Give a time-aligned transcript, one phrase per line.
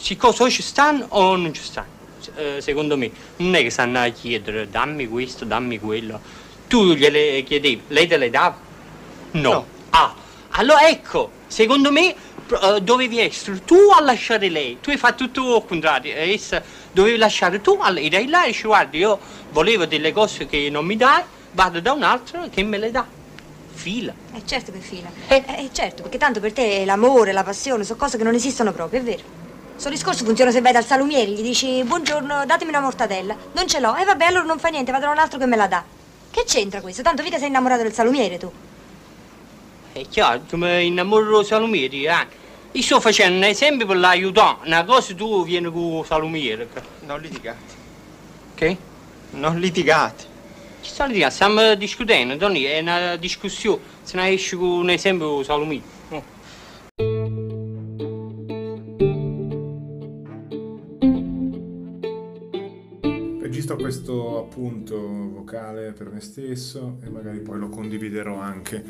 [0.00, 1.98] siccome ci stanno o non ci stanno.
[2.36, 6.20] Eh, secondo me non è che stanno a chiedere dammi questo, dammi quello.
[6.66, 8.56] Tu gliele chiedevi, lei te le dava?
[9.32, 9.50] No.
[9.50, 9.66] No.
[9.90, 10.14] Ah,
[10.50, 14.78] allora ecco, secondo me eh, dovevi essere tu a lasciare lei.
[14.80, 16.14] Tu hai fatto tutto al contrario.
[16.14, 16.62] e essa
[16.92, 18.08] dovevi lasciare tu a lei.
[18.08, 19.18] Dai là e dici guarda io
[19.50, 21.22] volevo delle cose che non mi dai,
[21.52, 23.06] vado da un altro che me le dà.
[23.72, 24.12] Fila.
[24.34, 25.10] Eh certo che fila.
[25.28, 25.42] Eh.
[25.46, 29.00] Eh, certo, perché tanto per te l'amore, la passione sono cose che non esistono proprio,
[29.00, 29.39] è vero.
[29.80, 33.34] Questo discorso funziona se vai dal salumiere, gli dici buongiorno, datemi una mortadella.
[33.52, 35.56] Non ce l'ho, e vabbè, allora non fa niente, vado da un altro che me
[35.56, 35.82] la dà.
[36.30, 37.00] Che c'entra questo?
[37.00, 38.52] Tanto mica sei innamorato del salumiere tu.
[39.92, 42.26] È chiaro, tu mi innamoro salumieri, eh.
[42.72, 44.58] Io sto facendo un esempio per l'aiutare.
[44.66, 46.68] Una cosa tu vieni con salumiere.
[47.06, 47.74] Non litigate.
[48.56, 48.76] Che?
[49.30, 50.24] Non litigate.
[50.82, 53.80] Ci sta litigando, stiamo discutendo, Tony, è una discussione.
[54.02, 55.98] Se ne esci con un esempio salumiere.
[63.40, 68.84] Registro questo appunto vocale per me stesso e magari poi lo condividerò anche.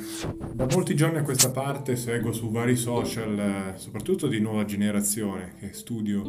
[0.53, 5.73] Da molti giorni a questa parte seguo su vari social, soprattutto di nuova generazione, che
[5.73, 6.23] studio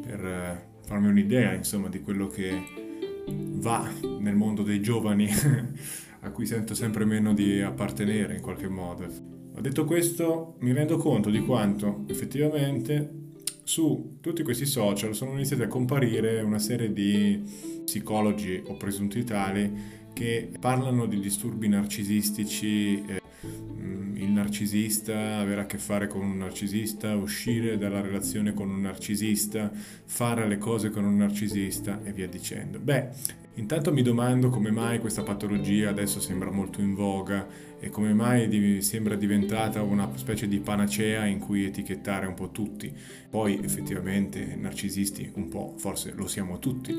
[0.00, 2.62] per eh, farmi un'idea, insomma, di quello che
[3.26, 5.28] va nel mondo dei giovani
[6.22, 9.06] a cui sento sempre meno di appartenere in qualche modo.
[9.52, 13.19] Ma detto questo, mi rendo conto di quanto effettivamente
[13.70, 17.40] su tutti questi social sono iniziati a comparire una serie di
[17.84, 19.72] psicologi o presunti tali
[20.12, 23.22] che parlano di disturbi narcisistici, eh,
[24.40, 30.48] narcisista, avere a che fare con un narcisista, uscire dalla relazione con un narcisista, fare
[30.48, 32.78] le cose con un narcisista e via dicendo.
[32.78, 33.08] Beh,
[33.54, 38.80] intanto mi domando come mai questa patologia adesso sembra molto in voga e come mai
[38.82, 42.92] sembra diventata una specie di panacea in cui etichettare un po' tutti.
[43.30, 46.94] Poi effettivamente narcisisti un po', forse lo siamo tutti,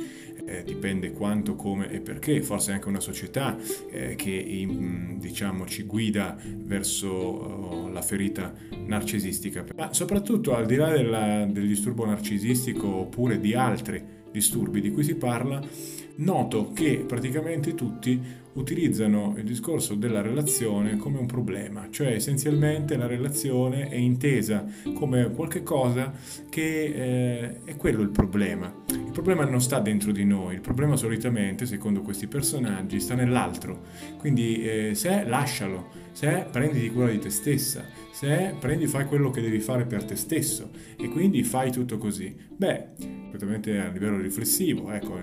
[0.59, 3.57] eh, dipende quanto, come e perché, forse anche una società
[3.89, 8.53] eh, che in- diciamo ci guida verso oh, la ferita
[8.85, 9.65] narcisistica.
[9.75, 15.03] Ma soprattutto al di là della- del disturbo narcisistico oppure di altri disturbi di cui
[15.03, 15.61] si parla,
[16.15, 18.19] noto che praticamente tutti
[18.53, 25.31] utilizzano il discorso della relazione come un problema, cioè essenzialmente la relazione è intesa come
[25.31, 26.11] qualche cosa
[26.49, 28.73] che eh, è quello il problema.
[29.11, 33.81] Il problema non sta dentro di noi, il problema solitamente, secondo questi personaggi, sta nell'altro.
[34.17, 39.41] Quindi eh, se lascialo, se prenditi cura di te stessa, se prendi fai quello che
[39.41, 42.35] devi fare per te stesso e quindi fai tutto così.
[42.49, 45.19] Beh, completamente a livello riflessivo, ecco,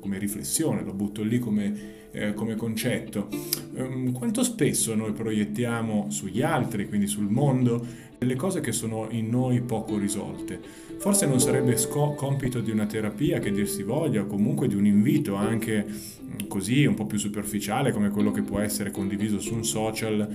[0.00, 3.28] come riflessione, lo butto lì come eh, come concetto.
[3.74, 7.84] Um, quanto spesso noi proiettiamo sugli altri, quindi sul mondo,
[8.18, 10.60] delle cose che sono in noi poco risolte?
[10.98, 14.74] Forse non sarebbe sco- compito di una terapia che dir si voglia, o comunque di
[14.74, 19.38] un invito anche mm, così un po' più superficiale come quello che può essere condiviso
[19.38, 20.27] su un social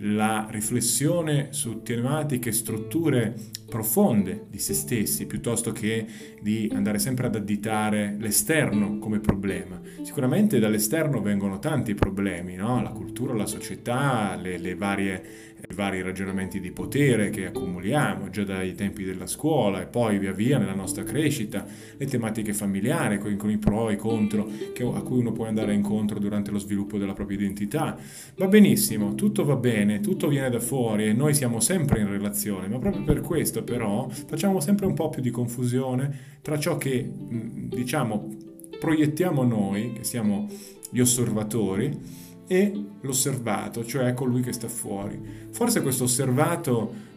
[0.00, 3.34] la riflessione su tematiche, strutture
[3.68, 6.06] profonde di se stessi, piuttosto che
[6.40, 9.80] di andare sempre ad additare l'esterno come problema.
[10.02, 12.82] Sicuramente dall'esterno vengono tanti problemi, no?
[12.82, 15.22] la cultura, la società, le, le varie,
[15.74, 20.58] vari ragionamenti di potere che accumuliamo già dai tempi della scuola e poi via via
[20.58, 25.00] nella nostra crescita, le tematiche familiari con, con i pro e i contro che, a
[25.00, 27.96] cui uno può andare incontro durante lo sviluppo della propria identità.
[28.36, 32.68] Va benissimo, tutto va bene, tutto viene da fuori e noi siamo sempre in relazione,
[32.68, 37.08] ma proprio per questo però facciamo sempre un po' più di confusione tra ciò che
[37.08, 38.44] diciamo
[38.78, 40.48] proiettiamo noi, che siamo
[40.90, 41.90] gli osservatori,
[42.46, 45.20] e l'osservato, cioè colui che sta fuori.
[45.50, 47.14] Forse questo osservato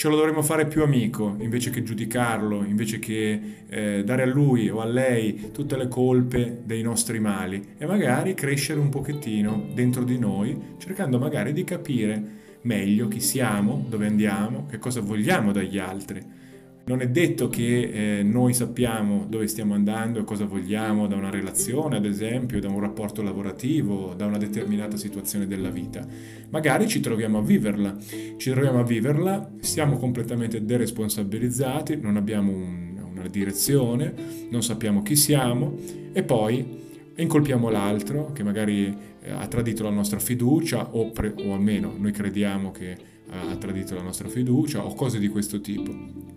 [0.00, 4.70] ce lo dovremmo fare più amico invece che giudicarlo, invece che eh, dare a lui
[4.70, 10.02] o a lei tutte le colpe dei nostri mali e magari crescere un pochettino dentro
[10.02, 15.78] di noi, cercando magari di capire meglio chi siamo, dove andiamo, che cosa vogliamo dagli
[15.78, 16.38] altri.
[16.84, 21.30] Non è detto che eh, noi sappiamo dove stiamo andando e cosa vogliamo da una
[21.30, 26.04] relazione, ad esempio, da un rapporto lavorativo, da una determinata situazione della vita.
[26.48, 27.96] Magari ci troviamo a viverla,
[28.36, 34.12] ci troviamo a viverla, siamo completamente deresponsabilizzati, non abbiamo un, una direzione,
[34.50, 35.76] non sappiamo chi siamo
[36.12, 36.78] e poi
[37.14, 42.12] incolpiamo l'altro che magari eh, ha tradito la nostra fiducia o, pre- o almeno noi
[42.12, 42.96] crediamo che
[43.30, 46.29] ha tradito la nostra fiducia o cose di questo tipo.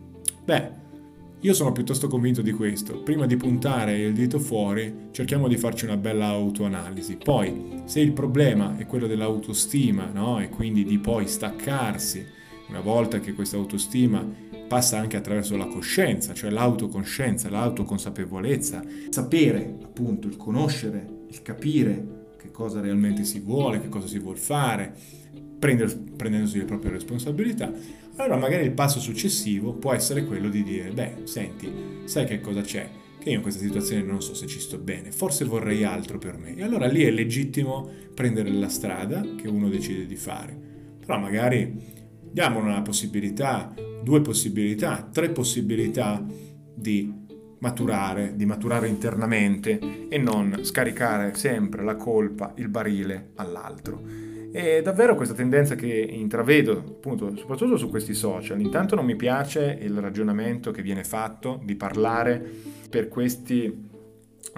[0.45, 0.81] Beh,
[1.39, 3.01] io sono piuttosto convinto di questo.
[3.01, 7.15] Prima di puntare il dito fuori, cerchiamo di farci una bella autoanalisi.
[7.15, 10.41] Poi, se il problema è quello dell'autostima, no?
[10.41, 12.25] E quindi di poi staccarsi
[12.67, 14.25] una volta che questa autostima
[14.67, 22.51] passa anche attraverso la coscienza, cioè l'autoconscienza, l'autoconsapevolezza, sapere appunto il conoscere, il capire che
[22.51, 24.93] cosa realmente si vuole, che cosa si vuole fare,
[25.63, 27.71] prender, prendendosi le proprie responsabilità,
[28.17, 31.71] allora magari il passo successivo può essere quello di dire, beh, senti,
[32.03, 32.89] sai che cosa c'è?
[33.17, 36.37] Che io in questa situazione non so se ci sto bene, forse vorrei altro per
[36.37, 36.53] me.
[36.57, 40.53] E allora lì è legittimo prendere la strada che uno decide di fare.
[40.99, 41.81] Però magari
[42.29, 43.73] diamo una possibilità,
[44.03, 46.21] due possibilità, tre possibilità
[46.75, 47.21] di
[47.59, 54.22] maturare, di maturare internamente e non scaricare sempre la colpa, il barile all'altro.
[54.55, 59.79] E davvero questa tendenza che intravedo, appunto, soprattutto su questi social, intanto non mi piace
[59.81, 62.39] il ragionamento che viene fatto di parlare
[62.87, 63.89] per questi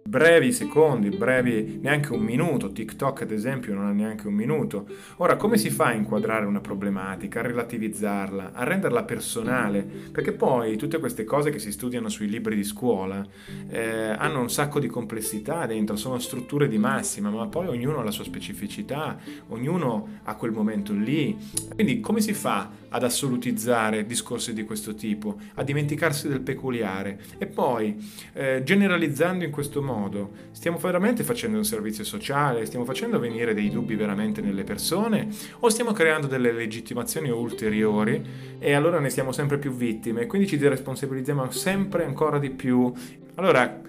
[0.04, 4.88] brevi secondi, brevi neanche un minuto, TikTok ad esempio non ha neanche un minuto.
[5.18, 9.86] Ora, come si fa a inquadrare una problematica, a relativizzarla, a renderla personale?
[10.12, 13.26] Perché poi tutte queste cose che si studiano sui libri di scuola
[13.68, 18.04] eh, hanno un sacco di complessità dentro, sono strutture di massima, ma poi ognuno ha
[18.04, 19.18] la sua specificità,
[19.50, 21.36] ognuno ha quel momento lì.
[21.74, 27.46] Quindi come si fa ad assolutizzare discorsi di questo tipo, a dimenticarsi del peculiare e
[27.46, 28.02] poi
[28.34, 30.32] eh, generalizzando in questo modo.
[30.52, 35.28] Stiamo veramente facendo un servizio sociale, stiamo facendo venire dei dubbi veramente nelle persone?
[35.60, 38.24] O stiamo creando delle legittimazioni ulteriori
[38.60, 40.22] e allora ne siamo sempre più vittime?
[40.22, 42.92] E quindi ci deresponsabilizziamo sempre ancora di più.
[43.36, 43.82] Allora,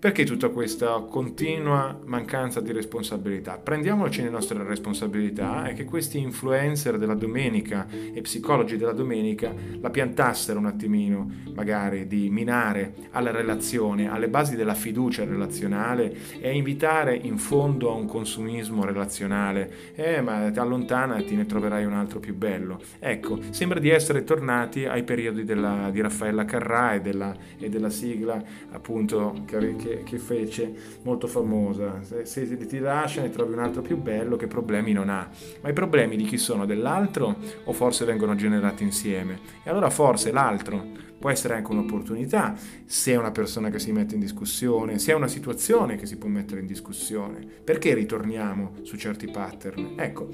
[0.00, 3.58] perché tutta questa continua mancanza di responsabilità?
[3.58, 9.90] Prendiamoci le nostre responsabilità e che questi influencer della domenica e psicologi della domenica la
[9.90, 17.16] piantassero un attimino, magari di minare alla relazione, alle basi della fiducia relazionale e invitare
[17.16, 19.96] in fondo a un consumismo relazionale.
[19.96, 22.80] Eh, ma ti allontanati, ne troverai un altro più bello.
[23.00, 27.90] Ecco, sembra di essere tornati ai periodi della, di Raffaella Carrà e della, e della
[27.90, 28.40] sigla
[28.70, 29.56] appunto che
[29.88, 32.02] che, che fece molto famosa.
[32.02, 35.28] Se, se, ti lascia ne trovi un altro più bello, che problemi non ha.
[35.62, 36.66] Ma i problemi di chi sono?
[36.66, 39.38] Dell'altro o forse vengono generati insieme?
[39.64, 42.54] E allora forse l'altro può essere anche un'opportunità
[42.84, 46.16] se è una persona che si mette in discussione, se è una situazione che si
[46.16, 47.44] può mettere in discussione.
[47.64, 49.94] Perché ritorniamo su certi pattern?
[49.96, 50.28] Ecco,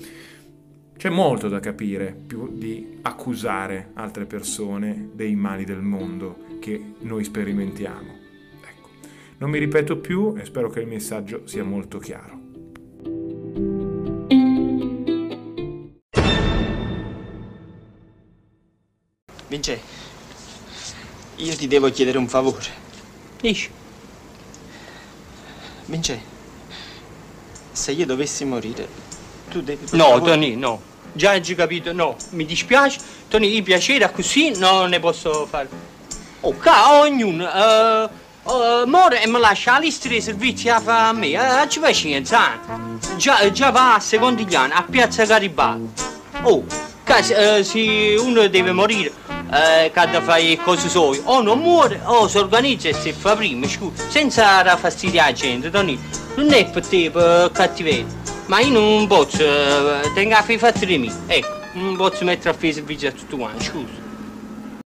[0.96, 7.24] c'è molto da capire più di accusare altre persone dei mali del mondo che noi
[7.24, 8.23] sperimentiamo.
[9.36, 12.40] Non mi ripeto più e spero che il messaggio sia molto chiaro.
[19.48, 19.80] Vince,
[21.36, 22.82] io ti devo chiedere un favore.
[23.40, 23.68] Dici?
[25.86, 26.20] Vince,
[27.72, 28.88] se io dovessi morire,
[29.50, 29.84] tu devi...
[29.92, 30.30] No, favore...
[30.30, 30.80] Tony, no.
[31.12, 32.16] Già hai capito, no.
[32.30, 32.98] Mi dispiace.
[33.28, 35.68] Tony, il piacere così non ne posso fare.
[36.40, 37.44] Oh, ca, ognuno...
[37.44, 38.22] Uh...
[38.44, 41.80] Uh, muore e mi lascia la lista dei servizi a fare a me, eh, ci
[41.80, 42.60] pazienza.
[43.16, 45.88] Già, già va a Secondigliano, a Piazza Garibaldi.
[46.42, 46.62] Oh,
[47.22, 49.12] se, uh, se uno deve morire,
[49.50, 53.66] eh, che fare cose sue, o non muore, o si organizza e si fa prima,
[53.66, 55.98] scusa, senza dar fastidio alla gente, Tony.
[56.34, 58.04] Non è per te, per cattiveria,
[58.46, 62.50] ma io non posso, uh, tengo a fare i fatti me, ecco, non posso mettere
[62.50, 64.03] a fare servizio a tutti quanti, scusa.